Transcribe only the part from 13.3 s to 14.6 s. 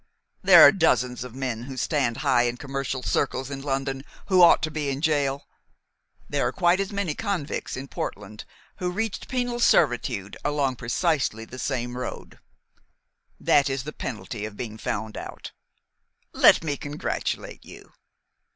That is the penalty of